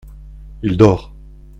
Il 0.63 0.77
dort. 0.77 1.13